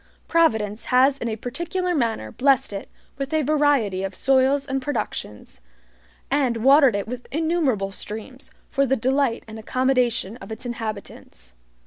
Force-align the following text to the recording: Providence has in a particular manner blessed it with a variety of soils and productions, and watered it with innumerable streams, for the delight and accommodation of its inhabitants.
Providence 0.27 0.85
has 0.85 1.19
in 1.19 1.27
a 1.27 1.35
particular 1.35 1.93
manner 1.93 2.31
blessed 2.31 2.73
it 2.73 2.89
with 3.19 3.31
a 3.35 3.43
variety 3.43 4.01
of 4.01 4.15
soils 4.15 4.65
and 4.65 4.81
productions, 4.81 5.61
and 6.31 6.57
watered 6.63 6.95
it 6.95 7.07
with 7.07 7.27
innumerable 7.31 7.91
streams, 7.91 8.49
for 8.71 8.87
the 8.87 8.95
delight 8.95 9.43
and 9.47 9.59
accommodation 9.59 10.37
of 10.37 10.51
its 10.51 10.65
inhabitants. 10.65 11.53